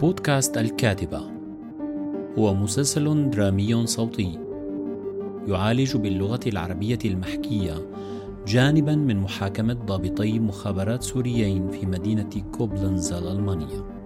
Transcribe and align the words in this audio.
بودكاست 0.00 0.58
الكاتبة. 0.58 1.20
هو 2.38 2.54
مسلسل 2.54 3.30
درامي 3.30 3.86
صوتي. 3.86 4.38
يعالج 5.48 5.96
باللغة 5.96 6.40
العربية 6.46 6.98
المحكية 7.04 7.74
جانبا 8.46 8.94
من 8.94 9.16
محاكمة 9.16 9.74
ضابطي 9.74 10.38
مخابرات 10.38 11.02
سوريين 11.02 11.68
في 11.68 11.86
مدينة 11.86 12.30
كوبلنز 12.52 13.12
الألمانية 13.12 13.97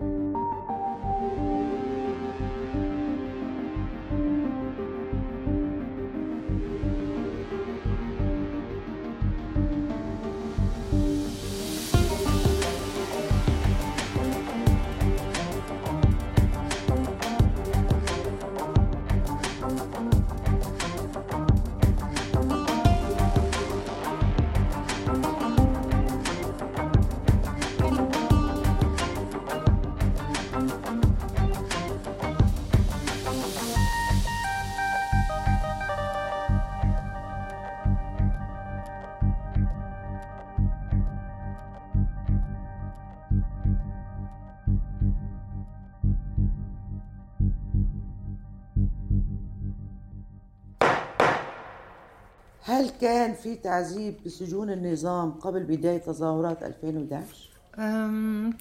هل 52.83 52.91
كان 53.01 53.35
في 53.35 53.55
تعذيب 53.55 54.15
بسجون 54.27 54.71
النظام 54.71 55.31
قبل 55.31 55.63
بداية 55.63 55.99
تظاهرات 55.99 56.63
2011؟ 56.63 57.79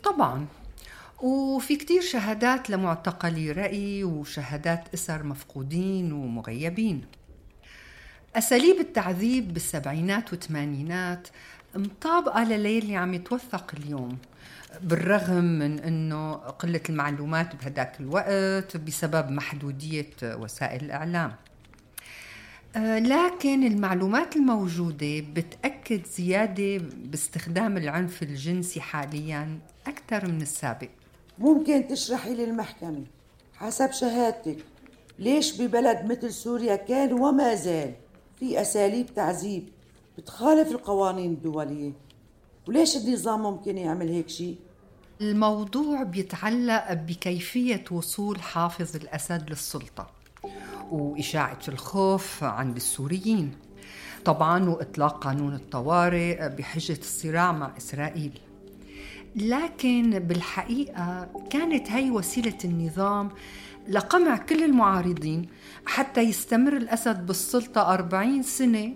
طبعا. 0.03 0.45
وفي 1.21 1.75
كتير 1.75 2.01
شهادات 2.01 2.69
لمعتقلي 2.69 3.51
رأي 3.51 4.03
وشهادات 4.03 4.93
أسر 4.93 5.23
مفقودين 5.23 6.11
ومغيبين. 6.11 7.05
أساليب 8.35 8.79
التعذيب 8.79 9.53
بالسبعينات 9.53 10.31
والثمانينات 10.31 11.27
مطابقة 11.75 12.43
لليلي 12.43 12.95
عم 12.95 13.13
يتوثق 13.13 13.71
اليوم 13.77 14.17
بالرغم 14.81 15.43
من 15.43 15.79
أنه 15.79 16.33
قلة 16.33 16.81
المعلومات 16.89 17.55
بهداك 17.55 17.99
الوقت 17.99 18.77
بسبب 18.77 19.29
محدودية 19.29 20.09
وسائل 20.23 20.85
الإعلام. 20.85 21.29
آه، 21.31 21.50
لكن 22.75 23.63
المعلومات 23.63 24.35
الموجودة 24.35 25.19
بتأكد 25.33 26.05
زيادة 26.05 26.77
باستخدام 26.95 27.77
العنف 27.77 28.23
الجنسي 28.23 28.81
حاليا 28.81 29.59
أكثر 29.87 30.27
من 30.27 30.41
السابق. 30.41 30.89
ممكن 31.39 31.87
تشرحي 31.87 32.33
للمحكمة 32.35 33.03
حسب 33.53 33.91
شهادتك 33.91 34.57
ليش 35.19 35.61
ببلد 35.61 36.05
مثل 36.11 36.33
سوريا 36.33 36.75
كان 36.75 37.13
وما 37.13 37.55
زال 37.55 37.93
في 38.39 38.61
أساليب 38.61 39.13
تعذيب 39.15 39.69
بتخالف 40.17 40.71
القوانين 40.71 41.31
الدولية؟ 41.31 41.91
وليش 42.67 42.97
النظام 42.97 43.41
ممكن 43.41 43.77
يعمل 43.77 44.09
هيك 44.09 44.29
شيء؟ 44.29 44.55
الموضوع 45.21 46.03
بيتعلق 46.03 46.93
بكيفية 46.93 47.83
وصول 47.91 48.41
حافظ 48.41 48.95
الأسد 48.95 49.49
للسلطة. 49.49 50.20
وإشاعة 50.91 51.59
الخوف 51.67 52.43
عند 52.43 52.75
السوريين. 52.75 53.51
طبعا 54.25 54.69
وإطلاق 54.69 55.23
قانون 55.23 55.53
الطوارئ 55.53 56.49
بحجة 56.49 56.97
الصراع 56.99 57.51
مع 57.51 57.71
إسرائيل. 57.77 58.39
لكن 59.35 60.19
بالحقيقة 60.19 61.29
كانت 61.49 61.91
هي 61.91 62.11
وسيلة 62.11 62.57
النظام 62.65 63.29
لقمع 63.87 64.37
كل 64.37 64.63
المعارضين 64.63 65.47
حتى 65.85 66.21
يستمر 66.21 66.77
الأسد 66.77 67.25
بالسلطة 67.25 67.93
أربعين 67.93 68.43
سنة 68.43 68.93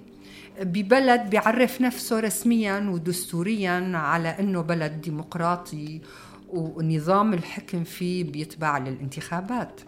ببلد 0.61 1.29
بيعرف 1.29 1.81
نفسه 1.81 2.19
رسميا 2.19 2.79
ودستوريا 2.79 3.91
على 3.97 4.29
أنه 4.29 4.61
بلد 4.61 5.01
ديمقراطي 5.01 6.01
ونظام 6.49 7.33
الحكم 7.33 7.83
فيه 7.83 8.23
بيتبع 8.23 8.77
للانتخابات. 8.77 9.81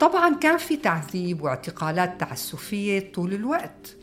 طبعا 0.00 0.34
كان 0.34 0.56
في 0.56 0.76
تعذيب 0.76 1.42
واعتقالات 1.42 2.20
تعسفية 2.20 3.12
طول 3.12 3.34
الوقت 3.34 3.96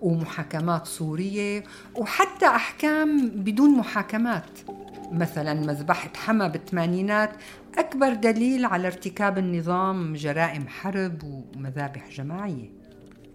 ومحاكمات 0.00 0.86
صورية 0.86 1.64
وحتى 1.96 2.46
أحكام 2.46 3.28
بدون 3.28 3.70
محاكمات. 3.70 4.58
مثلا 5.12 5.54
مذبحة 5.54 6.10
حما 6.16 6.48
بالثمانينات 6.48 7.30
أكبر 7.78 8.14
دليل 8.14 8.64
على 8.64 8.86
ارتكاب 8.86 9.38
النظام 9.38 10.14
جرائم 10.14 10.68
حرب 10.68 11.22
ومذابح 11.24 12.10
جماعية. 12.10 12.72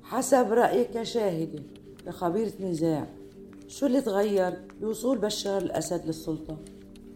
حسب 0.03 0.53
رأيك 0.53 0.91
كشاهدة 0.91 1.63
كخبيرة 2.05 2.53
نزاع 2.59 3.07
شو 3.67 3.85
اللي 3.85 4.01
تغير؟ 4.01 4.53
بوصول 4.81 5.17
بشار 5.17 5.61
الأسد 5.61 6.05
للسلطة؟ 6.05 6.57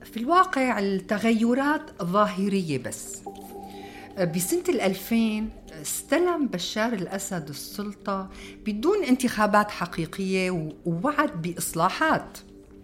في 0.03 0.18
الواقع 0.18 0.79
التغيرات 0.79 2.03
ظاهرية 2.03 2.84
بس. 2.84 3.22
بسنة 4.23 4.63
2000 4.69 5.50
استلم 5.81 6.47
بشار 6.47 6.94
الأسد 6.94 7.50
السلطة 7.50 8.29
بدون 8.66 9.03
انتخابات 9.03 9.72
حقيقية 9.72 10.72
ووعد 10.85 11.41
بإصلاحات. 11.41 12.38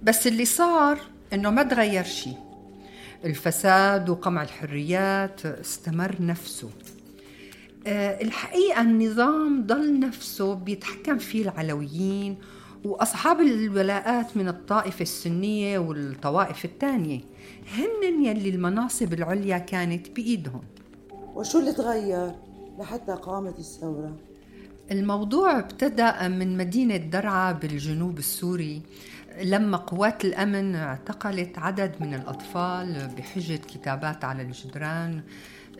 بس 0.03 0.27
اللي 0.27 0.45
صار 0.45 0.99
إنه 1.33 1.49
ما 1.49 1.63
تغير 1.63 2.03
شيء. 2.03 2.38
الفساد 3.25 4.09
وقمع 4.09 4.44
الحريات 4.44 5.45
استمر 5.45 6.16
نفسه. 6.19 6.69
آه، 7.88 8.21
الحقيقة 8.21 8.81
النظام 8.81 9.65
ضل 9.67 10.00
نفسه 10.00 10.53
بيتحكم 10.53 11.17
فيه 11.17 11.41
العلويين 11.44 12.38
وأصحاب 12.85 13.41
الولاءات 13.41 14.38
من 14.38 14.47
الطائفة 14.47 15.01
السنية 15.01 15.79
والطوائف 15.79 16.65
الثانية. 16.65 17.19
هن 17.77 18.25
يلي 18.25 18.50
المناصب 18.50 19.13
العليا 19.13 19.57
كانت 19.57 20.09
بإيدهم. 20.09 20.61
وشو 21.35 21.59
اللي 21.59 21.73
تغير 21.73 22.31
لحتى 22.79 23.11
قامت 23.11 23.59
الثورة؟ 23.59 24.16
الموضوع 24.91 25.59
ابتدأ 25.59 26.27
من 26.27 26.57
مدينة 26.57 26.97
درعا 26.97 27.51
بالجنوب 27.51 28.17
السوري 28.17 28.81
لما 29.44 29.77
قوات 29.77 30.25
الأمن 30.25 30.75
اعتقلت 30.75 31.57
عدد 31.59 31.95
من 31.99 32.13
الأطفال 32.13 33.09
بحجة 33.17 33.55
كتابات 33.55 34.23
على 34.23 34.41
الجدران 34.41 35.21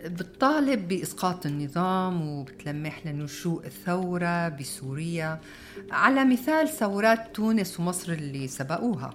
بتطالب 0.06 0.88
بإسقاط 0.88 1.46
النظام 1.46 2.28
وبتلمح 2.28 3.08
لنشوء 3.08 3.66
الثورة 3.66 4.50
بسوريا 4.50 5.40
على 5.92 6.26
مثال 6.26 6.70
ثورات 6.70 7.36
تونس 7.36 7.80
ومصر 7.80 8.12
اللي 8.12 8.48
سبقوها 8.48 9.14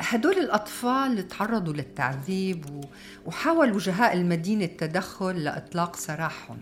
هدول 0.00 0.38
الأطفال 0.38 1.28
تعرضوا 1.28 1.72
للتعذيب 1.72 2.64
وحاول 3.26 3.72
وجهاء 3.72 4.12
المدينة 4.16 4.64
التدخل 4.64 5.44
لإطلاق 5.44 5.96
سراحهم. 5.96 6.58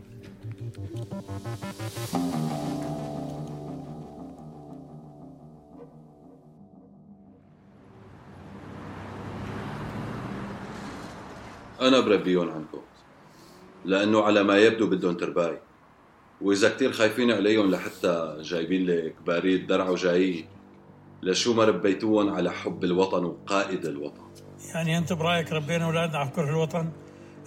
أنا 11.81 12.01
بربيهم 12.01 12.51
عنكم 12.51 12.81
لأنه 13.85 14.23
على 14.23 14.43
ما 14.43 14.59
يبدو 14.59 14.87
بدهم 14.87 15.15
ترباي 15.17 15.59
وإذا 16.41 16.69
كتير 16.69 16.93
خايفين 16.93 17.31
عليهم 17.31 17.71
لحتى 17.71 18.37
جايبين 18.41 18.87
لك 18.87 19.15
باريد 19.27 19.67
درع 19.67 19.89
وجايين. 19.89 20.47
لشو 21.23 21.55
ما 21.55 21.65
ربيتوهم 21.65 22.35
على 22.35 22.53
حب 22.53 22.85
الوطن 22.85 23.25
وقائد 23.25 23.87
الوطن؟ 23.87 24.23
يعني 24.75 24.99
أنت 24.99 25.13
برأيك 25.13 25.53
ربينا 25.53 25.85
اولادنا 25.85 26.19
على 26.19 26.29
كره 26.29 26.51
الوطن؟ 26.51 26.93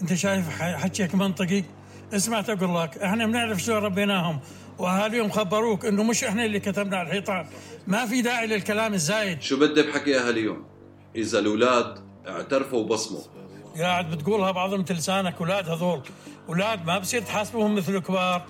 أنت 0.02 0.14
شايف 0.14 0.50
حكيك 0.60 1.16
منطقي؟ 1.16 1.64
اسمع 2.14 2.42
تقول 2.42 2.76
لك 2.76 2.98
إحنا 2.98 3.26
بنعرف 3.26 3.64
شو 3.64 3.78
ربيناهم 3.78 4.40
وأهاليهم 4.80 5.30
خبروك 5.30 5.86
إنه 5.86 6.04
مش 6.04 6.24
إحنا 6.24 6.46
اللي 6.46 6.60
كتبنا 6.60 6.98
على 6.98 7.08
الحيطان. 7.08 7.46
ما 7.88 8.06
في 8.06 8.22
داعي 8.22 8.48
للكلام 8.48 8.94
الزايد. 8.94 9.42
شو 9.42 9.60
بدي 9.60 9.82
بحكي 9.82 10.20
أهاليهم؟ 10.20 10.66
إذا 11.16 11.40
الأولاد 11.40 12.00
اعترفوا 12.28 12.80
وبصموا. 12.80 13.22
قاعد 13.78 14.12
بتقولها 14.12 14.52
بعضهم 14.52 14.86
لسانك 14.90 15.36
أولاد 15.40 15.70
هذول. 15.70 16.02
أولاد 16.50 16.86
ما 16.86 16.98
بصير 16.98 17.22
تحاسبهم 17.22 17.76
مثل 17.76 17.96
الكبار 17.96 18.46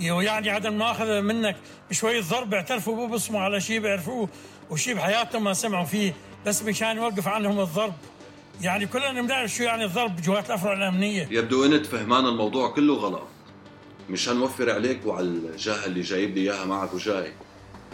يعني 0.00 0.50
عدم 0.50 0.78
ماخذ 0.78 1.20
منك 1.20 1.56
بشوية 1.90 2.20
ضرب 2.20 2.54
اعترفوا 2.54 3.04
وبصموا 3.04 3.40
على 3.40 3.60
شيء 3.60 3.80
بيعرفوه 3.80 4.28
وشيء 4.70 4.94
بحياتهم 4.94 5.44
ما 5.44 5.54
سمعوا 5.54 5.84
فيه 5.84 6.14
بس 6.46 6.62
مشان 6.62 6.96
يوقف 6.96 7.28
عنهم 7.28 7.60
الضرب. 7.60 7.94
يعني 8.60 8.86
كلنا 8.86 9.22
بنعرف 9.22 9.50
شو 9.50 9.62
يعني 9.62 9.84
الضرب 9.84 10.20
جوات 10.20 10.46
الافرع 10.46 10.72
الأمنية. 10.72 11.28
يبدو 11.30 11.64
أنت 11.64 11.86
فهمان 11.86 12.26
الموضوع 12.26 12.70
كله 12.70 12.94
غلط. 12.94 13.26
مشان 14.10 14.36
نوفر 14.36 14.70
عليك 14.70 15.06
وعلى 15.06 15.26
الجهه 15.26 15.86
اللي 15.86 16.00
جايب 16.00 16.34
لي 16.34 16.40
إياها 16.40 16.64
معك 16.64 16.94
وجاي. 16.94 17.32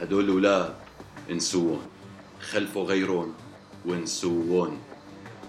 هدول 0.00 0.24
الاولاد 0.24 0.74
انسوهم. 1.30 1.80
خلفوا 2.50 2.84
غيرهم 2.84 3.34
وانسوهم. 3.86 4.78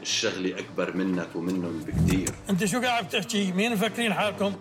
الشغلة 0.02 0.60
أكبر 0.60 0.98
منك 0.98 1.28
ومنهم 1.36 1.80
بكثير 1.80 2.30
أنت 2.50 2.66
شو 2.66 2.82
قاعد 2.82 3.06
بتحكي؟ 3.06 3.52
مين 3.52 3.74
مفكرين 3.74 4.14
حالكم؟ 4.14 4.54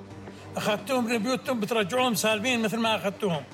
أخذتوهم 0.56 1.05
من 1.05 1.19
بيوتهم 1.19 1.61
بترجعوهم 1.61 2.15
سالمين 2.15 2.62
مثل 2.62 2.77
ما 2.77 2.97
أخذتوهم 2.97 3.45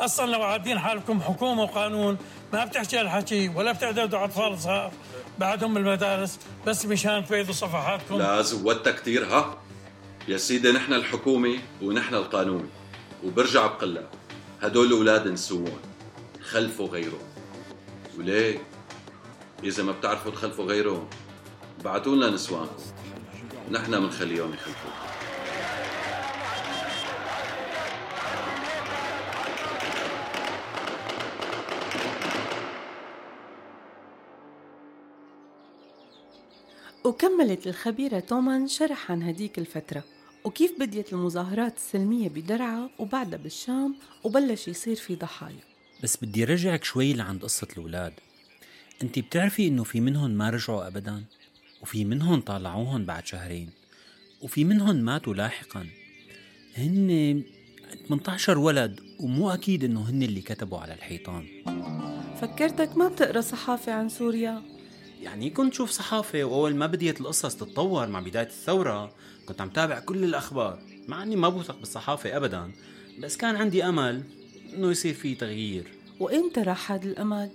أصلا 0.00 0.30
لو 0.30 0.42
عادين 0.42 0.78
حالكم 0.78 1.22
حكومة 1.22 1.62
وقانون 1.62 2.18
ما 2.52 2.64
بتحكي 2.64 2.98
هالحكي 2.98 3.48
ولا 3.48 3.72
بتعددوا 3.72 4.24
أطفال 4.24 4.60
صغار 4.60 4.92
بعدهم 5.38 5.74
بالمدارس 5.74 6.38
بس 6.66 6.86
مشان 6.86 7.26
تبيضوا 7.26 7.52
صفحاتكم. 7.52 8.18
لا 8.18 8.42
زودتها 8.42 8.92
كثير 8.92 9.26
ها؟ 9.26 9.58
يا 10.28 10.36
سيدي 10.36 10.72
نحن 10.72 10.92
الحكومة 10.92 11.58
ونحن 11.82 12.14
القانون. 12.14 12.70
وبرجع 13.24 13.66
بقلها 13.66 14.08
هدول 14.62 14.86
الأولاد 14.86 15.28
نسوون 15.28 15.80
خلفوا 16.42 16.88
غيرهم. 16.88 17.28
وليه؟ 18.18 18.58
إذا 19.64 19.82
ما 19.82 19.92
بتعرفوا 19.92 20.32
تخلفوا 20.32 20.64
غيرهم 20.64 21.08
بعتوا 21.84 22.16
لنا 22.16 22.30
نسوانكم. 22.30 22.82
نحن 23.70 24.00
بنخليهم 24.00 24.54
يخلفوا 24.54 25.09
وكملت 37.04 37.66
الخبيرة 37.66 38.20
تومان 38.20 38.68
شرح 38.68 39.10
عن 39.10 39.22
هديك 39.22 39.58
الفترة. 39.58 40.04
وكيف 40.44 40.72
بديت 40.80 41.12
المظاهرات 41.12 41.76
السلمية 41.76 42.28
بدرعا 42.28 42.88
وبعدها 42.98 43.38
بالشام؟ 43.38 43.94
وبلش 44.24 44.68
يصير 44.68 44.96
في 44.96 45.14
ضحايا. 45.14 45.60
بس 46.02 46.16
بدي 46.24 46.44
رجعك 46.44 46.84
شوي 46.84 47.12
لعند 47.12 47.42
قصة 47.42 47.68
الأولاد. 47.72 48.12
أنت 49.02 49.18
بتعرفي 49.18 49.68
إنه 49.68 49.84
في 49.84 50.00
منهم 50.00 50.30
ما 50.30 50.50
رجعوا 50.50 50.86
ابدا؟ 50.86 51.24
وفي 51.82 52.04
منهم 52.04 52.40
طالعوهم 52.40 53.04
بعد 53.04 53.26
شهرين؟ 53.26 53.70
وفي 54.42 54.64
منهم 54.64 54.96
ماتوا 54.96 55.34
لاحقا؟ 55.34 55.86
هن 56.76 57.42
18 58.08 58.58
ولد 58.58 59.00
ومو 59.20 59.50
أكيد 59.50 59.84
إنه 59.84 60.10
هن 60.10 60.22
اللي 60.22 60.40
كتبوا 60.40 60.78
على 60.78 60.94
الحيطان. 60.94 61.46
فكرتك 62.40 62.96
ما 62.96 63.08
بتقرأ 63.08 63.40
صحافة 63.40 63.92
عن 63.92 64.08
سوريا؟ 64.08 64.62
يعني 65.22 65.50
كنت 65.50 65.74
شوف 65.74 65.90
صحافة 65.90 66.44
وأول 66.44 66.74
ما 66.74 66.86
بديت 66.86 67.20
القصص 67.20 67.56
تتطور 67.56 68.06
مع 68.06 68.20
بداية 68.20 68.46
الثورة 68.46 69.12
كنت 69.46 69.60
عم 69.60 69.68
تابع 69.68 69.98
كل 69.98 70.24
الأخبار 70.24 70.78
مع 71.08 71.22
أني 71.22 71.36
ما 71.36 71.48
بوثق 71.48 71.78
بالصحافة 71.78 72.36
أبدا 72.36 72.72
بس 73.18 73.36
كان 73.36 73.56
عندي 73.56 73.84
أمل 73.84 74.22
أنه 74.74 74.90
يصير 74.90 75.14
في 75.14 75.34
تغيير. 75.34 75.84
وإمتى 76.20 76.60
راح 76.62 76.92
هذا 76.92 77.04
الأمل؟ 77.04 77.50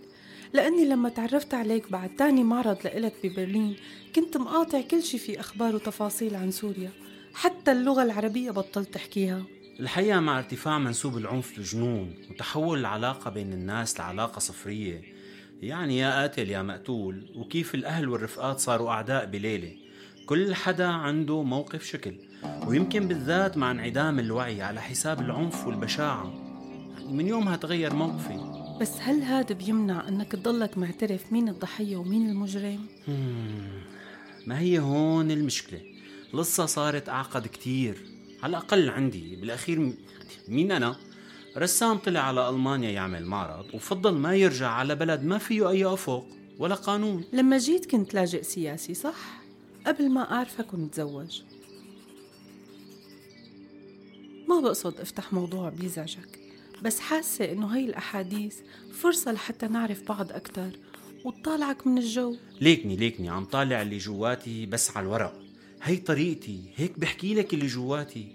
لأني 0.53 0.85
لما 0.85 1.09
تعرفت 1.09 1.53
عليك 1.53 1.91
بعد 1.91 2.15
تاني 2.15 2.43
معرض 2.43 2.77
لإلك 2.83 3.13
ببرلين 3.23 3.75
كنت 4.15 4.37
مقاطع 4.37 4.81
كل 4.81 5.03
شي 5.03 5.17
في 5.17 5.39
أخبار 5.39 5.75
وتفاصيل 5.75 6.35
عن 6.35 6.51
سوريا 6.51 6.91
حتى 7.33 7.71
اللغة 7.71 8.03
العربية 8.03 8.51
بطلت 8.51 8.93
تحكيها. 8.93 9.43
الحقيقة 9.79 10.19
مع 10.19 10.37
ارتفاع 10.37 10.79
منسوب 10.79 11.17
العنف 11.17 11.59
لجنون 11.59 12.13
وتحول 12.29 12.79
العلاقة 12.79 13.29
بين 13.29 13.53
الناس 13.53 13.99
لعلاقة 13.99 14.39
صفرية. 14.39 15.14
يعني 15.65 15.97
يا 15.97 16.21
قاتل 16.21 16.49
يا 16.49 16.61
مقتول 16.61 17.31
وكيف 17.35 17.75
الأهل 17.75 18.09
والرفقات 18.09 18.59
صاروا 18.59 18.89
أعداء 18.89 19.25
بليلة. 19.25 19.73
كل 20.25 20.55
حدا 20.55 20.87
عنده 20.87 21.43
موقف 21.43 21.85
شكل 21.85 22.15
ويمكن 22.67 23.07
بالذات 23.07 23.57
مع 23.57 23.71
انعدام 23.71 24.19
الوعي 24.19 24.61
على 24.61 24.81
حساب 24.81 25.21
العنف 25.21 25.67
والبشاعة. 25.67 26.33
يعني 26.97 27.13
من 27.13 27.27
يومها 27.27 27.55
تغير 27.55 27.93
موقفي. 27.93 28.65
بس 28.81 28.91
هل 28.99 29.21
هذا 29.21 29.55
بيمنع 29.55 30.07
إنك 30.07 30.31
تضلك 30.31 30.77
معترف 30.77 31.33
مين 31.33 31.49
الضحية 31.49 31.97
ومين 31.97 32.29
المجرم؟ 32.29 32.79
ما 34.47 34.59
هي 34.59 34.79
هون 34.79 35.31
المشكلة؟ 35.31 35.81
القصة 36.33 36.65
صارت 36.65 37.09
أعقد 37.09 37.47
كتير. 37.47 37.97
على 38.43 38.49
الأقل 38.49 38.89
عندي 38.89 39.35
بالأخير 39.35 39.93
مين 40.47 40.71
أنا؟ 40.71 40.95
رسام 41.57 41.97
طلع 41.97 42.19
على 42.19 42.49
ألمانيا 42.49 42.89
يعمل 42.91 43.25
معرض 43.25 43.65
وفضل 43.73 44.15
ما 44.15 44.35
يرجع 44.35 44.69
على 44.69 44.95
بلد 44.95 45.23
ما 45.23 45.37
فيه 45.37 45.69
أي 45.69 45.85
أفق 45.85 46.25
ولا 46.59 46.75
قانون. 46.75 47.23
لما 47.33 47.57
جيت 47.57 47.85
كنت 47.91 48.13
لاجئ 48.13 48.43
سياسي 48.43 48.93
صح؟ 48.93 49.41
قبل 49.87 50.09
ما 50.09 50.31
أعرفك 50.31 50.73
ونتزوج. 50.73 51.41
ما 54.49 54.59
بقصد 54.59 54.99
أفتح 54.99 55.33
موضوع 55.33 55.69
بيزعجك 55.69 56.39
بس 56.81 56.99
حاسة 56.99 57.51
إنه 57.51 57.67
هاي 57.67 57.85
الأحاديث 57.85 58.55
فرصة 58.93 59.31
لحتى 59.31 59.67
نعرف 59.67 60.03
بعض 60.03 60.31
أكتر 60.31 60.69
وتطالعك 61.25 61.87
من 61.87 61.97
الجو. 61.97 62.35
ليكني 62.61 62.95
ليكني 62.95 63.29
عم 63.29 63.45
طالع 63.45 63.81
اللي 63.81 63.97
جواتي 63.97 64.65
بس 64.65 64.97
على 64.97 65.05
الورق. 65.05 65.41
هي 65.81 65.97
طريقتي 65.97 66.61
هيك 66.75 66.99
بحكي 66.99 67.33
لك 67.33 67.53
اللي 67.53 67.67
جواتي. 67.67 68.27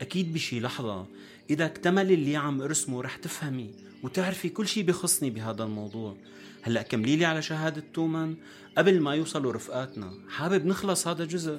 أكيد 0.00 0.32
بشي 0.32 0.60
لحظة 0.60 1.06
إذا 1.50 1.66
اكتمل 1.66 2.12
اللي 2.12 2.36
عم 2.36 2.62
أرسمه 2.62 3.02
رح 3.02 3.16
تفهمي 3.16 3.70
وتعرفي 4.02 4.48
كل 4.48 4.68
شي 4.68 4.82
بخصني 4.82 5.30
بهذا 5.30 5.64
الموضوع. 5.64 6.16
هلأ 6.62 6.82
كملي 6.82 7.16
لي 7.16 7.24
على 7.24 7.42
شهادة 7.42 7.82
تومان 7.94 8.36
قبل 8.78 9.00
ما 9.00 9.14
يوصلوا 9.14 9.52
رفقاتنا 9.52 10.12
حابب 10.28 10.66
نخلص 10.66 11.08
هذا 11.08 11.24
جزء. 11.24 11.58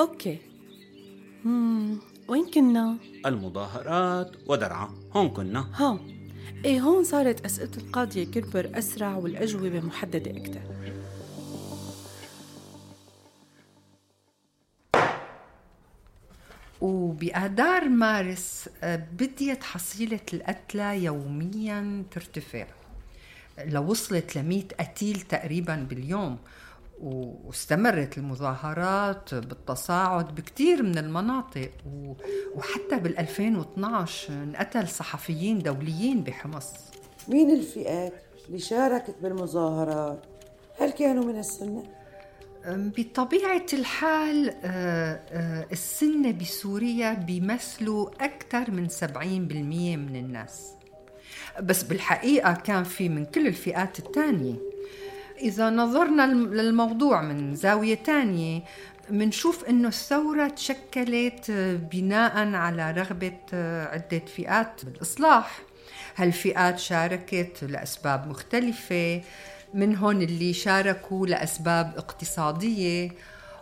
أوكي. 0.00 0.38
مم. 1.44 1.98
وين 2.28 2.50
كنا؟ 2.50 2.96
المظاهرات 3.26 4.32
ودرعا. 4.46 4.90
هون 5.12 5.28
كنا. 5.28 5.66
ها 5.74 6.00
إيه 6.64 6.80
هون 6.80 7.04
صارت 7.04 7.44
أسئلة 7.44 7.70
القاضية 7.76 8.24
كربر 8.24 8.70
أسرع 8.74 9.16
والأجوبة 9.16 9.80
محددة 9.80 10.30
أكثر 10.30 10.60
وبآذار 16.80 17.88
مارس 17.88 18.68
آه، 18.82 19.06
بديت 19.18 19.64
حصيلة 19.64 20.20
القتلى 20.32 21.04
يوميا 21.04 22.04
ترتفع 22.10 22.66
لو 23.64 23.90
وصلت 23.90 24.38
ل 24.38 24.62
قتيل 24.80 25.20
تقريبا 25.20 25.86
باليوم 25.90 26.38
واستمرت 27.02 28.18
المظاهرات 28.18 29.34
بالتصاعد 29.34 30.34
بكثير 30.34 30.82
من 30.82 30.98
المناطق 30.98 31.70
وحتى 32.54 32.98
بال 32.98 33.18
2012 33.18 34.32
انقتل 34.32 34.88
صحفيين 34.88 35.58
دوليين 35.58 36.22
بحمص 36.22 36.72
مين 37.28 37.50
الفئات 37.50 38.12
اللي 38.46 38.58
شاركت 38.58 39.14
بالمظاهرات؟ 39.22 40.26
هل 40.80 40.90
كانوا 40.90 41.24
من 41.24 41.38
السنة؟ 41.38 41.82
بطبيعة 42.66 43.66
الحال 43.72 44.54
آه، 44.64 45.20
آه، 45.30 45.66
السنة 45.72 46.32
بسوريا 46.32 47.12
بيمثلوا 47.12 48.10
أكثر 48.24 48.70
من 48.70 48.88
70% 48.88 49.96
من 49.96 50.16
الناس. 50.16 50.72
بس 51.60 51.82
بالحقيقة 51.82 52.52
كان 52.52 52.84
في 52.84 53.08
من 53.08 53.24
كل 53.24 53.46
الفئات 53.46 53.98
الثانية. 53.98 54.54
إذا 55.40 55.70
نظرنا 55.70 56.26
للموضوع 56.26 57.22
من 57.22 57.54
زاوية 57.54 57.94
تانية 57.94 58.62
منشوف 59.10 59.64
إنه 59.64 59.88
الثورة 59.88 60.48
تشكلت 60.48 61.50
بناء 61.92 62.54
على 62.54 62.90
رغبة 62.90 63.38
عدة 63.92 64.22
فئات 64.36 64.84
بالإصلاح. 64.84 65.60
هالفئات 66.16 66.78
شاركت 66.78 67.64
لأسباب 67.64 68.28
مختلفة. 68.28 69.22
منهم 69.74 70.20
اللي 70.22 70.52
شاركوا 70.52 71.26
لأسباب 71.26 71.92
اقتصادية 71.96 73.10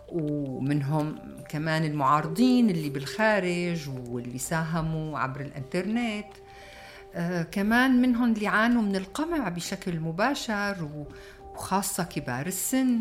ومنهم 0.08 1.18
كمان 1.48 1.84
المعارضين 1.84 2.70
اللي 2.70 2.90
بالخارج 2.90 3.88
واللي 4.08 4.38
ساهموا 4.38 5.18
عبر 5.18 5.40
الإنترنت. 5.40 6.26
آه 7.14 7.42
كمان 7.42 8.02
منهم 8.02 8.32
اللي 8.32 8.46
عانوا 8.46 8.82
من 8.82 8.96
القمع 8.96 9.48
بشكل 9.48 10.00
مباشر 10.00 10.88
وخاصة 11.54 12.04
كبار 12.04 12.46
السن. 12.46 13.00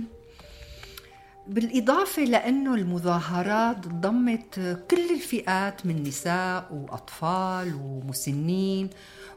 بالإضافة 1.47 2.23
لأنه 2.23 2.75
المظاهرات 2.75 3.87
ضمت 3.87 4.77
كل 4.91 5.13
الفئات 5.13 5.85
من 5.85 6.03
نساء 6.03 6.67
وأطفال 6.73 7.73
ومسنين 7.83 8.89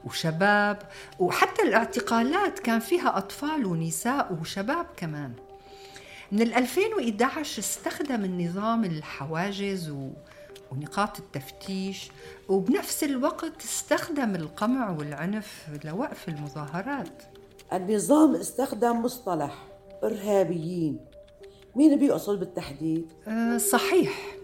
وشباب 0.05 0.83
وحتى 1.19 1.63
الاعتقالات 1.63 2.59
كان 2.59 2.81
فيها 2.81 3.19
أطفال 3.19 3.67
ونساء 3.67 4.39
وشباب 4.41 4.87
كمان. 4.97 5.33
من 6.33 6.43
2011 6.43 7.59
استخدم 7.59 8.25
النظام 8.25 8.85
الحواجز 8.85 9.91
و... 9.91 10.11
ونقاط 10.73 11.19
التفتيش 11.19 12.11
وبنفس 12.49 13.05
الوقت 13.05 13.65
استخدم 13.65 14.35
القمع 14.35 14.91
والعنف 14.91 15.67
لوقف 15.85 16.29
المظاهرات. 16.29 17.23
النظام 17.73 18.35
استخدم 18.35 19.03
مصطلح 19.03 19.55
إرهابيين. 20.05 21.08
مين 21.77 21.99
بيقصد 21.99 22.39
بالتحديد؟ 22.41 23.07
أه، 23.29 23.57
صحيح 23.59 24.39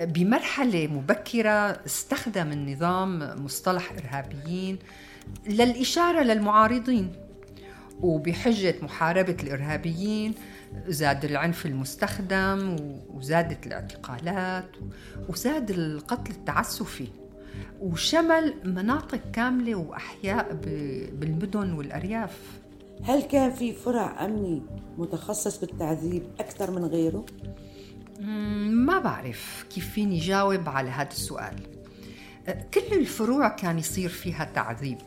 بمرحلة 0.00 0.86
مبكرة 0.86 1.50
استخدم 1.86 2.52
النظام 2.52 3.44
مصطلح 3.44 3.92
إرهابيين 3.92 4.78
للإشارة 5.46 6.22
للمعارضين 6.22 7.12
وبحجة 8.00 8.74
محاربة 8.82 9.36
الإرهابيين 9.42 10.34
زاد 10.86 11.24
العنف 11.24 11.66
المستخدم 11.66 12.76
وزادت 13.14 13.66
الاعتقالات 13.66 14.68
وزاد 15.28 15.70
القتل 15.70 16.30
التعسفي 16.30 17.08
وشمل 17.80 18.54
مناطق 18.64 19.20
كاملة 19.32 19.74
وأحياء 19.74 20.52
بالمدن 21.12 21.72
والأرياف 21.72 22.38
هل 23.02 23.22
كان 23.22 23.50
في 23.50 23.72
فرع 23.72 24.24
أمني 24.24 24.62
متخصص 24.98 25.60
بالتعذيب 25.60 26.22
أكثر 26.40 26.70
من 26.70 26.84
غيره؟ 26.84 27.26
ما 28.68 28.98
بعرف 28.98 29.66
كيف 29.74 29.90
فيني 29.90 30.18
جاوب 30.18 30.68
على 30.68 30.90
هذا 30.90 31.08
السؤال. 31.10 31.54
كل 32.74 32.92
الفروع 32.92 33.48
كان 33.48 33.78
يصير 33.78 34.08
فيها 34.08 34.44
تعذيب. 34.54 34.98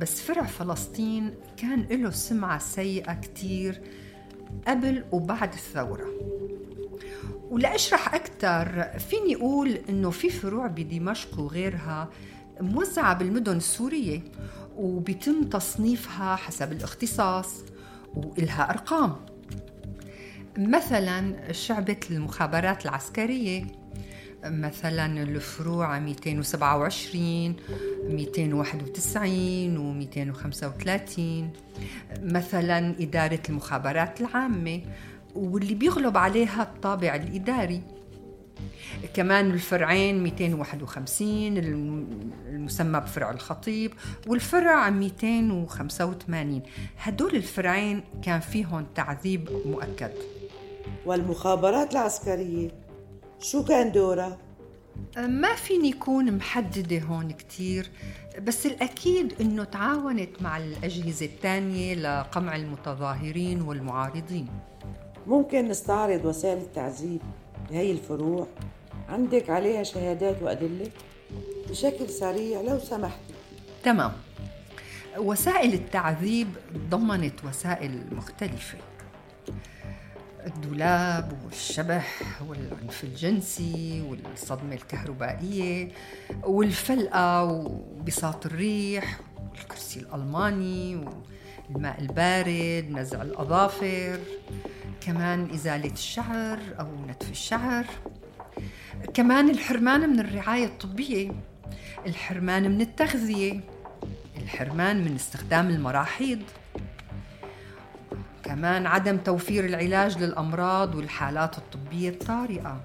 بس 0.00 0.20
فرع 0.20 0.42
فلسطين 0.42 1.34
كان 1.56 1.86
له 1.90 2.10
سمعة 2.10 2.58
سيئة 2.58 3.14
كتير 3.14 3.82
قبل 4.68 5.04
وبعد 5.12 5.52
الثورة. 5.52 6.06
ولأشرح 7.50 8.14
أكثر 8.14 8.88
فيني 8.98 9.36
أقول 9.36 9.78
إنه 9.88 10.10
في 10.10 10.30
فروع 10.30 10.66
بدمشق 10.66 11.40
وغيرها 11.40 12.10
موزعة 12.60 13.14
بالمدن 13.14 13.56
السورية 13.56 14.20
وبيتم 14.76 15.44
تصنيفها 15.44 16.36
حسب 16.36 16.72
الاختصاص 16.72 17.64
وإلها 18.14 18.70
أرقام. 18.70 19.16
مثلا 20.58 21.52
شعبة 21.52 21.96
المخابرات 22.10 22.84
العسكرية 22.84 23.66
مثلا 24.44 25.22
الفروع 25.22 25.98
227 25.98 27.56
291 28.10 29.76
و 29.76 29.92
235 29.92 31.50
مثلا 32.22 32.94
إدارة 33.00 33.40
المخابرات 33.48 34.20
العامة 34.20 34.80
واللي 35.34 35.74
بيغلب 35.74 36.16
عليها 36.16 36.62
الطابع 36.62 37.14
الإداري. 37.14 37.82
كمان 39.14 39.50
الفرعين 39.50 40.22
251 40.22 41.58
المسمى 42.48 43.00
بفرع 43.00 43.30
الخطيب 43.30 43.92
والفرع 44.26 44.90
285 44.90 46.62
هدول 46.98 47.36
الفرعين 47.36 48.04
كان 48.22 48.40
فيهم 48.40 48.86
تعذيب 48.94 49.48
مؤكد. 49.66 50.12
والمخابرات 51.06 51.92
العسكرية 51.92 52.70
شو 53.40 53.64
كان 53.64 53.92
دورها؟ 53.92 54.38
ما 55.16 55.54
فيني 55.54 55.88
يكون 55.88 56.36
محددة 56.36 56.98
هون 56.98 57.30
كتير 57.30 57.90
بس 58.42 58.66
الأكيد 58.66 59.34
أنه 59.40 59.64
تعاونت 59.64 60.42
مع 60.42 60.56
الأجهزة 60.56 61.26
الثانية 61.26 61.94
لقمع 61.94 62.56
المتظاهرين 62.56 63.62
والمعارضين. 63.62 64.48
ممكن 65.26 65.68
نستعرض 65.68 66.24
وسائل 66.24 66.58
التعذيب. 66.58 67.20
بهي 67.70 67.92
الفروع. 67.92 68.46
عندك 69.08 69.50
عليها 69.50 69.82
شهادات 69.82 70.42
وأدلة؟ 70.42 70.90
بشكل 71.70 72.08
سريع 72.08 72.60
لو 72.60 72.78
سمحت. 72.78 73.20
تمام. 73.84 74.12
وسائل 75.18 75.74
التعذيب 75.74 76.48
ضمنت 76.90 77.44
وسائل 77.44 78.00
مختلفة. 78.12 78.78
الدولاب 80.46 81.38
والشبح 81.44 82.22
والعنف 82.48 83.04
الجنسي 83.04 84.04
والصدمة 84.08 84.74
الكهربائية 84.74 85.88
والفلقة 86.42 87.44
وبساط 87.44 88.46
الريح 88.46 89.20
والكرسي 89.52 90.00
الألماني 90.00 91.04
والماء 91.70 92.00
البارد 92.00 92.90
نزع 92.90 93.22
الأظافر. 93.22 94.18
كمان 95.00 95.50
إزالة 95.50 95.92
الشعر 95.92 96.58
أو 96.80 96.86
نتف 97.08 97.30
الشعر. 97.30 97.84
كمان 99.14 99.50
الحرمان 99.50 100.10
من 100.10 100.20
الرعاية 100.20 100.64
الطبية. 100.66 101.32
الحرمان 102.06 102.70
من 102.70 102.80
التغذية. 102.80 103.60
الحرمان 104.36 105.04
من 105.04 105.14
استخدام 105.14 105.70
المراحيض. 105.70 106.42
كمان 108.42 108.86
عدم 108.86 109.16
توفير 109.16 109.64
العلاج 109.64 110.18
للأمراض 110.18 110.94
والحالات 110.94 111.58
الطبية 111.58 112.08
الطارئة. 112.08 112.80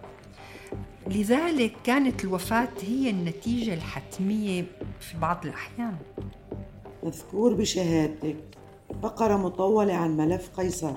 لذلك 1.07 1.73
كانت 1.83 2.23
الوفاة 2.23 2.69
هي 2.81 3.09
النتيجة 3.09 3.73
الحتمية 3.73 4.65
في 4.99 5.17
بعض 5.17 5.45
الأحيان. 5.45 5.97
مذكور 7.03 7.53
بشهادتك 7.53 8.48
فقرة 9.03 9.37
مطولة 9.37 9.93
عن 9.93 10.17
ملف 10.17 10.49
قيصر 10.57 10.93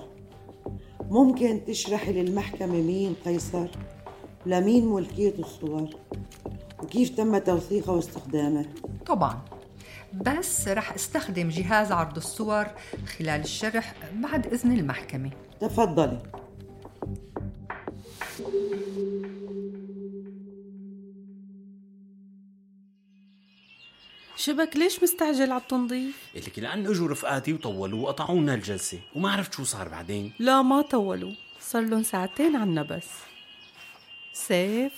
ممكن 1.11 1.61
تشرحي 1.66 2.12
للمحكمة 2.12 2.80
مين 2.80 3.14
قيصر؟ 3.25 3.66
لمين 4.46 4.92
ملكية 4.92 5.34
الصور؟ 5.38 5.88
وكيف 6.82 7.08
تم 7.08 7.38
توثيقها 7.38 7.92
واستخدامها؟ 7.92 8.64
طبعا 9.06 9.38
بس 10.12 10.68
رح 10.68 10.94
استخدم 10.94 11.49
جهاز 11.49 11.92
عرض 11.92 12.16
الصور 12.16 12.66
خلال 13.18 13.40
الشرح 13.40 13.94
بعد 14.14 14.46
إذن 14.46 14.72
المحكمة 14.72 15.30
تفضلي 15.61 16.18
شبك 24.44 24.76
ليش 24.76 25.02
مستعجل 25.02 25.52
على 25.52 25.61
التنظيف؟ 25.61 26.16
لك 26.34 26.58
لأن 26.58 26.87
إجوا 26.87 27.08
رفقاتي 27.08 27.52
وطولوا 27.52 28.02
وقطعونا 28.02 28.54
الجلسة 28.54 28.99
وما 29.14 29.30
عرفت 29.32 29.54
شو 29.54 29.64
صار 29.64 29.88
بعدين. 29.88 30.32
لا 30.38 30.62
ما 30.62 30.82
طولوا. 30.82 31.32
صار 31.61 31.82
لهم 31.82 32.02
ساعتين 32.02 32.56
عنا 32.56 32.82
بس. 32.82 33.08
سيف 34.32 34.92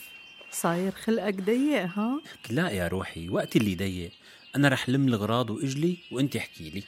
صاير 0.50 0.92
خلقك 0.92 1.34
ضيق 1.34 1.82
ها؟ 1.82 2.20
لا 2.50 2.70
يا 2.70 2.88
روحي 2.88 3.28
وقت 3.28 3.56
اللي 3.56 3.74
ضيق. 3.74 4.10
أنا 4.56 4.68
رح 4.68 4.88
لم 4.88 5.08
الغراض 5.08 5.50
وإجلي 5.50 5.96
وأنت 6.12 6.36
احكي 6.36 6.70
لي. 6.70 6.82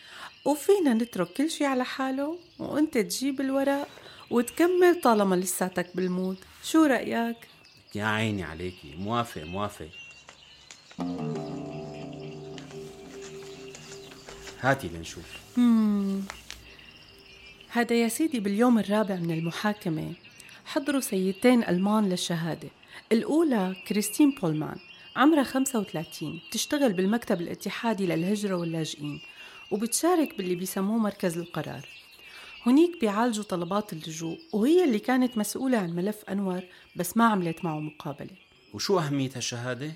وفينا 0.45 0.95
نترك 0.95 1.33
كل 1.33 1.51
شي 1.51 1.65
على 1.65 1.85
حاله 1.85 2.39
وأنت 2.59 2.99
تجيب 2.99 3.41
الورق 3.41 3.89
وتكمل 4.31 5.01
طالما 5.03 5.35
لساتك 5.35 5.91
بالمود. 5.95 6.37
شو 6.65 6.85
رأيك؟ 6.85 7.37
يا 7.95 8.05
عيني 8.05 8.43
عليكي 8.43 8.95
موافق 8.99 9.43
موافق. 9.43 9.89
هاتي 14.71 14.89
لنشوف. 14.89 15.25
مم. 15.57 16.21
هذا 17.69 17.97
يا 18.03 18.09
سيدي 18.09 18.41
باليوم 18.41 18.79
الرابع 18.79 19.17
من 19.17 19.31
المحاكمة. 19.31 20.13
حضروا 20.65 21.01
سيدتين 21.01 21.65
ألمان 21.65 22.09
للشهادة. 22.09 22.69
الأولى 23.13 23.77
كريستين 23.89 24.31
بولمان 24.31 24.77
عمرها 25.17 25.43
35 25.43 26.41
بتشتغل 26.49 26.93
بالمكتب 26.93 27.41
الاتحادي 27.41 28.07
للهجرة 28.07 28.55
واللاجئين 28.55 29.21
وبتشارك 29.71 30.37
باللي 30.39 30.55
بيسموه 30.55 30.99
مركز 30.99 31.39
القرار. 31.39 31.89
هنيك 32.67 33.01
بيعالجوا 33.01 33.45
طلبات 33.45 33.93
اللجوء 33.93 34.39
وهي 34.53 34.85
اللي 34.85 34.99
كانت 34.99 35.39
مسؤولة 35.39 35.79
عن 35.79 35.91
ملف 35.91 36.25
أنور 36.29 36.63
بس 36.97 37.17
ما 37.17 37.25
عملت 37.25 37.65
معه 37.65 37.81
مقابلة. 37.81 38.37
وشو 38.75 38.99
أهمية 38.99 39.31
هالشهادة؟ 39.37 39.93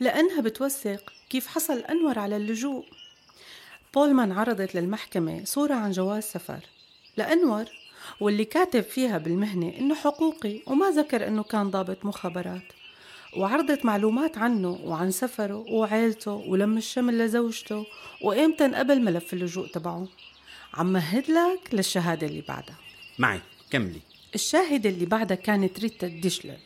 لأنها 0.00 0.40
بتوثق 0.40 1.12
كيف 1.30 1.46
حصل 1.46 1.78
أنور 1.78 2.18
على 2.18 2.36
اللجوء. 2.36 2.84
بولمان 3.94 4.32
عرضت 4.32 4.74
للمحكمة 4.74 5.44
صورة 5.44 5.74
عن 5.74 5.90
جواز 5.90 6.22
سفر. 6.22 6.60
لأنور 7.16 7.64
واللي 8.20 8.44
كاتب 8.44 8.80
فيها 8.80 9.18
بالمهنة 9.18 9.72
إنه 9.78 9.94
حقوقي 9.94 10.60
وما 10.66 10.90
ذكر 10.90 11.28
إنه 11.28 11.42
كان 11.42 11.70
ضابط 11.70 12.04
مخابرات. 12.04 12.62
وعرضت 13.36 13.84
معلومات 13.84 14.38
عنه 14.38 14.80
وعن 14.84 15.10
سفره 15.10 15.64
وعيلته 15.70 16.32
ولم 16.32 16.76
الشمل 16.76 17.18
لزوجته 17.18 17.86
وإمتى 18.22 18.64
انقبل 18.64 19.02
ملف 19.02 19.32
اللجوء 19.32 19.66
تبعه. 19.66 20.08
عم 20.74 20.92
مهد 20.92 21.30
لك 21.30 21.74
للشهادة 21.74 22.26
اللي 22.26 22.44
بعدها. 22.48 22.76
معي 23.18 23.40
كملي. 23.70 24.00
الشاهدة 24.34 24.90
اللي 24.90 25.06
بعدها 25.06 25.36
كانت 25.36 25.80
ريتا 25.80 26.06
ديشلر. 26.06 26.58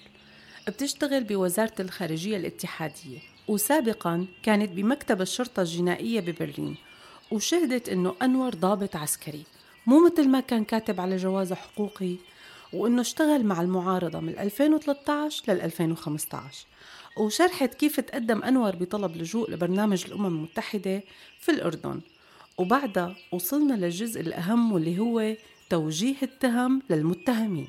بتشتغل 0.69 1.25
بوزارة 1.25 1.75
الخارجية 1.81 2.37
الاتحادية 2.37 3.19
وسابقا 3.49 4.26
كانت 4.43 4.71
بمكتب 4.71 5.21
الشرطة 5.21 5.62
الجنائية 5.62 6.21
ببرلين 6.21 6.76
وشهدت 7.31 7.88
إنه 7.88 8.14
أنور 8.23 8.54
ضابط 8.54 8.97
عسكري. 8.97 9.45
مو 9.87 10.07
مثل 10.07 10.28
ما 10.28 10.40
كان 10.40 10.64
كاتب 10.64 11.00
على 11.00 11.16
جوازه 11.16 11.54
حقوقي 11.54 12.16
وإنه 12.73 13.00
اشتغل 13.00 13.47
مع 13.47 13.61
المعارضة 13.61 14.21
من 14.21 14.38
2013 14.38 15.52
لل 15.52 15.61
2015 15.61 16.66
وشرحت 17.16 17.75
كيف 17.75 18.00
تقدم 18.00 18.43
أنور 18.43 18.76
بطلب 18.76 19.16
لجوء 19.16 19.50
لبرنامج 19.50 20.04
الأمم 20.07 20.26
المتحدة 20.26 21.02
في 21.38 21.50
الأردن. 21.50 22.00
وبعدها 22.59 23.16
وصلنا 23.33 23.75
للجزء 23.75 24.21
الأهم 24.21 24.73
واللي 24.73 24.99
هو 24.99 25.37
توجيه 25.71 26.16
التهم 26.23 26.83
للمتهمين. 26.90 27.69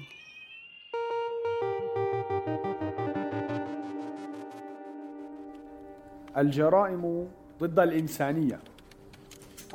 الجرائم 6.38 7.28
ضد 7.60 7.80
الإنسانية. 7.80 8.75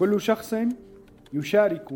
كل 0.00 0.20
شخص 0.20 0.54
يشارك 1.32 1.88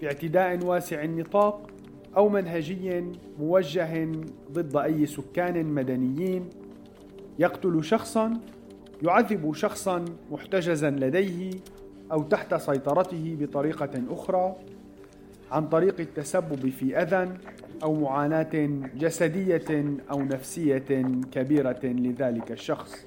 في 0.00 0.06
اعتداء 0.06 0.64
واسع 0.64 1.02
النطاق 1.04 1.70
أو 2.16 2.28
منهجي 2.28 3.04
موجه 3.40 4.12
ضد 4.52 4.76
أي 4.76 5.06
سكان 5.06 5.66
مدنيين. 5.66 6.50
يقتل 7.38 7.84
شخصا 7.84 8.40
يعذب 9.02 9.54
شخصا 9.54 10.04
محتجزا 10.30 10.90
لديه 10.90 11.50
أو 12.12 12.22
تحت 12.22 12.54
سيطرته 12.54 13.36
بطريقة 13.40 14.02
أخرى 14.10 14.56
عن 15.50 15.68
طريق 15.68 16.00
التسبب 16.00 16.68
في 16.68 17.02
أذى 17.02 17.32
أو 17.82 17.94
معاناة 17.94 18.68
جسدية 18.96 19.96
أو 20.10 20.22
نفسية 20.22 21.04
كبيرة 21.32 21.80
لذلك 21.84 22.52
الشخص. 22.52 23.06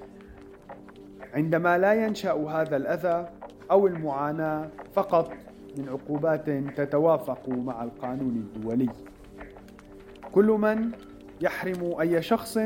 عندما 1.34 1.78
لا 1.78 2.06
ينشأ 2.06 2.34
هذا 2.34 2.78
الأذى 2.78 3.39
أو 3.72 3.88
المعاناة 3.88 4.70
فقط 4.94 5.32
من 5.78 5.90
عقوبات 5.90 6.50
تتوافق 6.50 7.50
مع 7.50 7.84
القانون 7.84 8.36
الدولي. 8.36 8.90
كل 10.32 10.46
من 10.46 10.92
يحرم 11.42 11.96
أي 12.02 12.22
شخص 12.22 12.58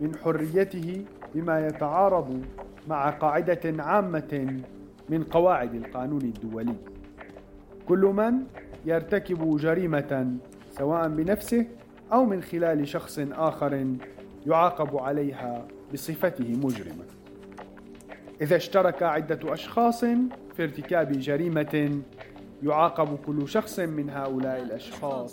من 0.00 0.16
حريته 0.24 1.04
بما 1.34 1.66
يتعارض 1.66 2.42
مع 2.88 3.10
قاعدة 3.10 3.82
عامة 3.82 4.60
من 5.08 5.22
قواعد 5.22 5.74
القانون 5.74 6.22
الدولي. 6.22 6.74
كل 7.88 7.98
من 7.98 8.32
يرتكب 8.86 9.56
جريمة 9.56 10.36
سواء 10.70 11.08
بنفسه 11.08 11.66
أو 12.12 12.24
من 12.24 12.42
خلال 12.42 12.88
شخص 12.88 13.18
آخر 13.32 13.86
يعاقب 14.46 14.96
عليها 14.96 15.66
بصفته 15.92 16.56
مجرما. 16.64 17.17
إذا 18.40 18.56
اشترك 18.56 19.02
عدة 19.02 19.54
أشخاص 19.54 20.00
في 20.00 20.28
ارتكاب 20.58 21.12
جريمة 21.20 22.02
يعاقب 22.62 23.18
كل 23.26 23.48
شخص 23.48 23.78
من 23.78 24.10
هؤلاء 24.10 24.62
الأشخاص. 24.62 25.32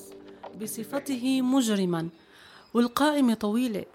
بصفته 0.61 1.41
مجرما 1.41 2.09
والقائمة 2.73 3.33
طويلة 3.33 3.85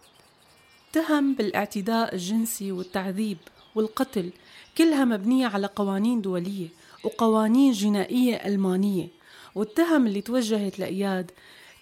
تهم 0.93 1.35
بالاعتداء 1.35 2.15
الجنسي 2.15 2.73
والتعذيب 2.73 3.39
والقتل 3.75 4.33
كلها 4.79 5.05
مبنية 5.05 5.47
على 5.47 5.67
قوانين 5.67 6.21
دولية 6.21 6.69
وقوانين 7.05 7.73
جنائية 7.73 8.37
ألمانية. 8.37 9.09
والتهم 9.55 10.07
اللي 10.07 10.21
توجهت 10.21 10.79
لإياد 10.79 11.31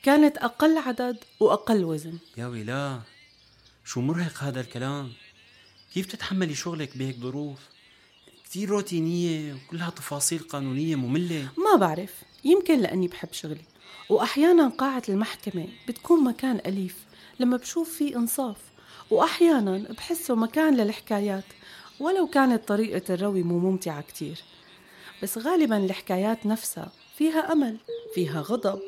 كانت 0.03 0.39
أقل 0.39 0.79
عدد 0.79 1.17
وأقل 1.41 1.85
وزن. 1.85 2.19
يا 2.37 2.47
ويلا 2.47 3.01
شو 3.85 4.01
مرهق 4.01 4.43
هذا 4.43 4.61
الكلام؟ 4.61 5.09
كيف 5.95 6.07
تتحملي 6.07 6.55
شغلك 6.55 6.99
بهيك 6.99 7.17
ظروف؟ 7.17 7.59
كتير 8.45 8.71
روتينية 8.71 9.55
وكلها 9.55 9.91
تفاصيل 9.91 10.39
قانونية 10.39 10.97
مملة. 10.97 11.49
ما 11.59 11.77
بعرف. 11.77 12.15
يمكن 12.45 12.81
لأني 12.81 13.09
بحب 13.09 13.33
شغلي. 13.33 13.65
وأحيانا 14.09 14.69
قاعة 14.69 15.03
المحكمة 15.09 15.69
بتكون 15.89 16.25
مكان 16.25 16.61
أليف 16.67 16.97
لما 17.41 17.57
بشوف 17.57 17.95
فيه 17.95 18.17
إنصاف. 18.17 18.57
وأحيانا 19.11 19.79
بحسه 19.79 20.35
مكان 20.35 20.77
للحكايات 20.77 21.45
ولو 22.01 22.27
كانت 22.27 22.69
طريقة 22.69 23.15
الروي 23.15 23.43
مو 23.43 23.59
ممتعة 23.59 24.01
كتير. 24.01 24.39
بس 25.23 25.39
غالبا 25.39 25.77
الحكايات 25.77 26.47
نفسها 26.47 26.93
فيها 27.19 27.53
أمل 27.53 27.77
فيها 28.15 28.41
غضب 28.41 28.81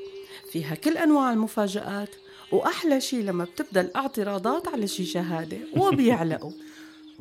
فيها 0.52 0.74
كل 0.74 0.96
أنواع 0.96 1.32
المفاجآت. 1.32 2.14
وأحلى 2.52 3.00
شي 3.00 3.22
لما 3.22 3.44
بتبدأ 3.44 3.80
الاعتراضات 3.80 4.68
على 4.68 4.86
شي 4.86 5.06
شهادة 5.06 5.58
وبيعلقوا. 5.76 6.52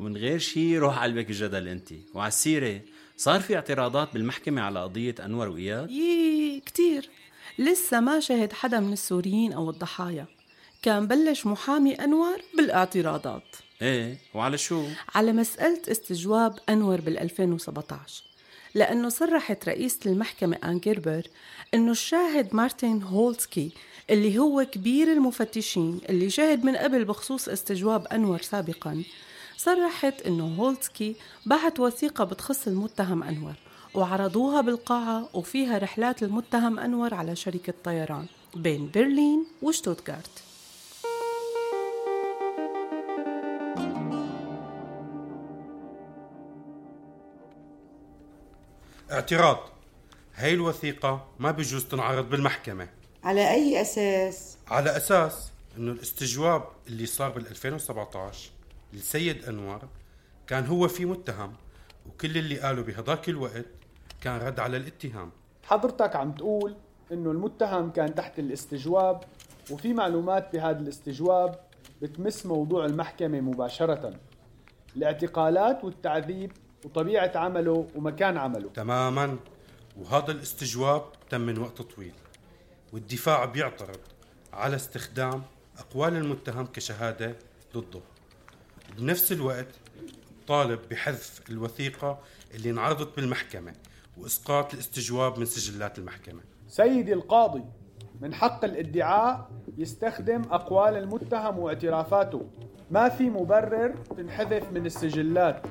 ومن 0.00 0.16
غير 0.16 0.38
شي 0.38 0.78
روح 0.78 1.02
قلبك 1.02 1.30
الجدل 1.30 1.68
انت. 1.68 1.88
وعلى 2.14 2.28
السيرة 2.28 2.80
صار 3.16 3.40
في 3.40 3.54
اعتراضات 3.54 4.08
بالمحكمة 4.14 4.62
على 4.62 4.82
قضية 4.82 5.14
أنور 5.24 5.48
وإياد؟ 5.48 5.90
يي 5.90 6.62
كتير. 6.66 7.08
لسه 7.58 8.00
ما 8.00 8.20
شهد 8.20 8.52
حدا 8.52 8.80
من 8.80 8.92
السوريين 8.92 9.52
أو 9.52 9.70
الضحايا. 9.70 10.26
كان 10.82 11.06
بلش 11.06 11.46
محامي 11.46 11.94
أنور 11.94 12.36
بالاعتراضات. 12.56 13.56
إيه 13.82 14.18
وعلى 14.34 14.58
شو؟ 14.58 14.84
على 15.14 15.32
مسألة 15.32 15.82
استجواب 15.90 16.58
أنور 16.68 17.00
بال 17.00 17.18
2017 17.18 18.22
لأنه 18.74 19.08
صرحت 19.08 19.68
رئيسة 19.68 19.98
المحكمة 20.06 20.58
آن 20.64 20.78
جيربر 20.78 21.22
أنه 21.74 21.92
الشاهد 21.92 22.54
مارتن 22.54 23.02
هولتسكي 23.02 23.72
اللي 24.10 24.38
هو 24.38 24.66
كبير 24.72 25.12
المفتشين 25.12 26.00
اللي 26.08 26.30
شهد 26.30 26.64
من 26.64 26.76
قبل 26.76 27.04
بخصوص 27.04 27.48
استجواب 27.48 28.06
أنور 28.06 28.42
سابقا 28.42 29.02
صرحت 29.64 30.22
أنه 30.22 30.54
هولتسكي 30.58 31.16
بعت 31.46 31.80
وثيقة 31.80 32.24
بتخص 32.24 32.66
المتهم 32.66 33.22
أنور 33.22 33.54
وعرضوها 33.94 34.60
بالقاعة 34.60 35.28
وفيها 35.34 35.78
رحلات 35.78 36.22
المتهم 36.22 36.78
أنور 36.78 37.14
على 37.14 37.36
شركة 37.36 37.74
طيران 37.84 38.26
بين 38.54 38.90
برلين 38.94 39.46
وشتوتغارت 39.62 40.42
اعتراض 49.12 49.58
هاي 50.34 50.54
الوثيقة 50.54 51.26
ما 51.38 51.50
بيجوز 51.50 51.84
تنعرض 51.84 52.30
بالمحكمة 52.30 52.88
على 53.24 53.50
أي 53.50 53.80
أساس؟ 53.80 54.56
على 54.68 54.96
أساس 54.96 55.50
أنه 55.78 55.92
الاستجواب 55.92 56.64
اللي 56.88 57.06
صار 57.06 57.30
بال 57.30 57.46
2017 57.46 58.59
للسيد 58.92 59.44
أنور 59.44 59.80
كان 60.46 60.66
هو 60.66 60.88
في 60.88 61.04
متهم 61.04 61.52
وكل 62.06 62.38
اللي 62.38 62.58
قاله 62.60 62.82
بهذاك 62.82 63.28
الوقت 63.28 63.66
كان 64.20 64.40
رد 64.40 64.60
على 64.60 64.76
الاتهام. 64.76 65.30
حضرتك 65.64 66.16
عم 66.16 66.32
تقول 66.32 66.76
إنه 67.12 67.30
المتهم 67.30 67.90
كان 67.90 68.14
تحت 68.14 68.38
الاستجواب 68.38 69.20
وفي 69.70 69.92
معلومات 69.92 70.52
بهذا 70.52 70.78
الاستجواب 70.78 71.60
بتمس 72.02 72.46
موضوع 72.46 72.84
المحكمة 72.84 73.40
مباشرة. 73.40 74.14
الاعتقالات 74.96 75.84
والتعذيب 75.84 76.52
وطبيعة 76.84 77.32
عمله 77.34 77.86
ومكان 77.94 78.36
عمله. 78.36 78.70
تماما. 78.74 79.36
وهذا 79.96 80.32
الاستجواب 80.32 81.02
تم 81.30 81.40
من 81.40 81.58
وقت 81.58 81.82
طويل. 81.82 82.14
والدفاع 82.92 83.44
بيعترض 83.44 84.00
على 84.52 84.76
استخدام 84.76 85.42
أقوال 85.78 86.16
المتهم 86.16 86.66
كشهادة 86.66 87.36
ضده. 87.74 88.00
بنفس 88.98 89.32
الوقت 89.32 89.68
طالب 90.48 90.80
بحذف 90.90 91.40
الوثيقة 91.50 92.18
اللي 92.54 92.70
انعرضت 92.70 93.16
بالمحكمة 93.16 93.72
وإسقاط 94.16 94.74
الاستجواب 94.74 95.38
من 95.38 95.44
سجلات 95.44 95.98
المحكمة. 95.98 96.40
سيدي 96.68 97.12
القاضي 97.12 97.64
من 98.20 98.34
حق 98.34 98.64
الادعاء 98.64 99.50
يستخدم 99.78 100.42
أقوال 100.50 100.96
المتهم 100.96 101.58
واعترافاته. 101.58 102.50
ما 102.90 103.08
في 103.08 103.30
مبرر 103.30 103.94
تنحذف 104.16 104.72
من 104.72 104.86
السجلات. 104.86 105.66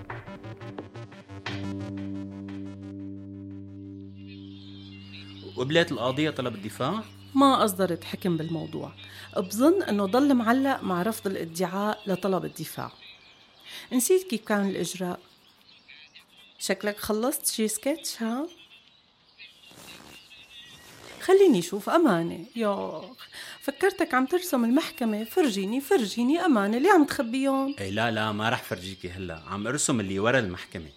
وقبلت 5.47 5.91
القاضية 5.91 6.29
طلب 6.29 6.55
الدفاع؟ 6.55 7.03
ما 7.35 7.65
أصدرت 7.65 8.03
حكم 8.03 8.37
بالموضوع. 8.37 8.91
بظن 9.37 9.83
أنه 9.83 10.05
ضل 10.05 10.33
معلق 10.33 10.83
مع 10.83 11.01
رفض 11.01 11.27
الادعاء 11.27 11.99
لطلب 12.07 12.45
الدفاع. 12.45 12.91
نسيت 13.93 14.29
كيف 14.29 14.41
كان 14.45 14.69
الإجراء. 14.69 15.19
شكلك 16.59 16.97
خلصت 16.97 17.47
شي 17.47 17.67
سكتش 17.67 18.21
ها؟ 18.23 18.47
خليني 21.21 21.61
شوف 21.61 21.89
أمانة. 21.89 22.45
ياخ 22.55 23.05
فكرتك 23.61 24.13
عم 24.13 24.25
ترسم 24.25 24.65
المحكمة. 24.65 25.23
فرجيني 25.23 25.81
فرجيني 25.81 26.45
أمانة. 26.45 26.77
ليه 26.77 26.91
عم 26.91 27.03
تخبيهم؟ 27.05 27.75
إي 27.79 27.91
لا 27.91 28.11
لا 28.11 28.31
ما 28.31 28.49
رح 28.49 28.63
فرجيكي 28.63 29.09
هلا. 29.09 29.43
عم 29.47 29.67
أرسم 29.67 29.99
اللي 29.99 30.19
ورا 30.19 30.39
المحكمة. 30.39 30.89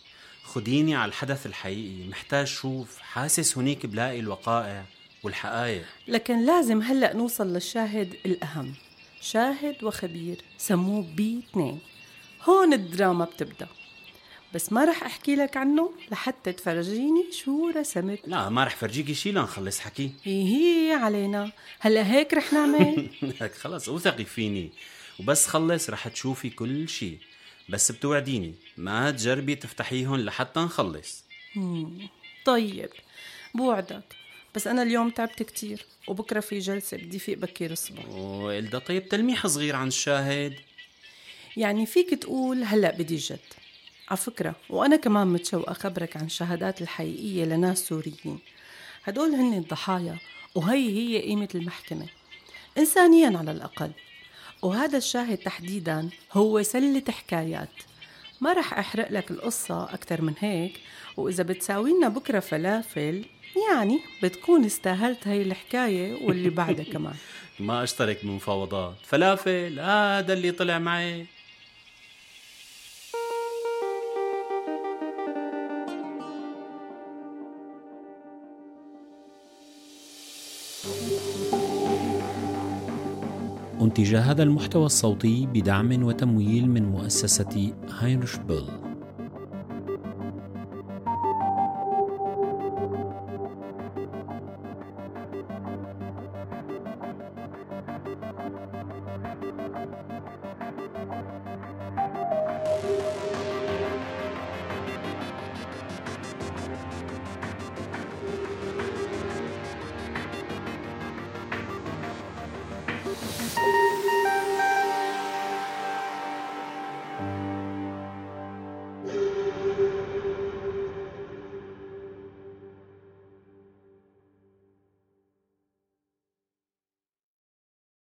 خديني 0.45 0.95
على 0.95 1.09
الحدث 1.09 1.47
الحقيقي. 1.47 2.09
محتاج 2.09 2.47
شوف. 2.47 2.99
حاسس 2.99 3.59
هنيك 3.59 3.87
بلاقي 3.87 4.21
الوقائع 4.21 4.85
والحقائق. 5.23 5.85
لكن 6.09 6.47
لازم 6.47 6.83
هلأ 6.83 7.17
نوصل 7.17 7.53
للشاهد 7.53 8.17
الأهم. 8.27 8.75
شاهد 9.21 9.85
وخبير. 9.85 10.37
سموه 10.59 11.03
بي 11.03 11.43
2 11.51 11.79
هون 12.45 12.73
الدراما 12.73 13.25
بتبدأ. 13.25 13.69
بس 14.55 14.73
ما 14.73 14.85
رح 14.85 15.03
أحكي 15.03 15.37
لك 15.37 15.57
عنه 15.57 15.93
لحتى 16.11 16.53
تفرجيني 16.53 17.33
شو 17.33 17.69
رسمت. 17.77 18.21
لا 18.27 18.49
ما 18.49 18.65
رح 18.65 18.77
فرجيكي 18.77 19.15
شي 19.15 19.33
لنخلص 19.33 19.79
حكي. 19.79 20.13
هي 20.25 20.43
هي 20.43 20.93
علينا. 20.93 21.53
هلأ 21.81 22.13
هيك 22.13 22.35
رح 22.35 22.53
نعمل؟ 22.53 23.09
لك 23.41 23.55
خلص 23.55 23.89
اوثقي 23.89 24.25
فيني. 24.25 24.71
وبس 25.21 25.47
خلص 25.47 25.91
رح 25.91 26.09
تشوفي 26.09 26.51
كل 26.51 26.89
شي. 26.89 27.19
بس 27.69 27.93
بتوعديني 27.93 28.55
ما 28.77 29.11
تجربي 29.11 29.55
تفتحيهم 29.55 30.17
لحتى 30.17 30.61
نخلص. 30.61 31.25
مم. 31.57 32.09
طيب 32.45 32.91
بوعدك. 33.55 34.05
بس 34.55 34.67
أنا 34.67 34.83
اليوم 34.83 35.11
تعبت 35.11 35.43
كتير 35.43 35.87
وبكرة 36.09 36.41
في 36.41 36.59
جلسة 36.59 36.97
بدي 36.97 37.19
فيق 37.19 37.39
بكير 37.39 37.71
الصبح. 37.71 38.09
وإلدا 38.09 38.79
طيب 38.79 39.09
تلميح 39.09 39.47
صغير 39.47 39.77
عن 39.77 39.89
الشاهد. 39.89 40.55
يعني 41.57 41.87
فيك 41.87 42.15
تقول 42.15 42.65
هلأ 42.65 42.91
بدي 42.91 43.17
جد. 43.17 43.39
على 44.09 44.17
فكرة 44.17 44.55
وأنا 44.71 44.97
كمان 44.97 45.27
متشوقة 45.27 45.71
أخبرك 45.73 46.17
عن 46.17 46.25
الشهادات 46.27 46.83
الحقيقية 46.83 47.45
لناس 47.45 47.89
سوريين. 47.89 48.39
هدول 49.05 49.35
هن 49.35 49.55
الضحايا 49.55 50.17
وهي 50.55 50.91
هي 50.99 51.23
قيمة 51.23 51.49
المحكمة. 51.55 52.07
إنسانيا 52.79 53.39
على 53.39 53.51
الأقل. 53.53 53.91
وهذا 54.63 54.99
الشاهد 54.99 55.37
تحديدا 55.39 56.09
هو 56.33 56.63
سلة 56.63 57.03
حكايات. 57.09 57.69
ما 58.41 58.53
رح 58.53 58.79
أحرق 58.79 59.13
لك 59.13 59.31
القصة 59.31 59.85
أكثر 59.95 60.23
من 60.23 60.35
هيك. 60.39 60.81
وإذا 61.17 61.43
بتساوي 61.43 61.91
لنا 61.93 62.09
بكرة 62.09 62.41
فلافل 62.41 63.25
يعني 63.71 64.01
بتكون 64.23 64.65
استاهلت 64.65 65.29
هاي 65.29 65.43
الحكاية 65.43 66.25
واللي 66.27 66.51
بعدها 66.51 66.85
كمان. 66.93 67.15
ما 67.61 67.83
أشترك 67.83 68.25
بمفاوضات. 68.25 68.95
فلافل 69.05 69.81
هذا 69.81 70.33
اللي 70.33 70.51
طلع 70.53 70.79
معي. 70.79 71.27
أنتج 83.93 84.15
هذا 84.15 84.43
المحتوى 84.43 84.87
الصوتي 84.87 85.47
بدعم 85.47 86.03
وتمويل 86.03 86.71
من 86.71 86.85
مؤسسة 86.85 87.73
هاينرش 87.99 88.37
بيل. 88.37 88.92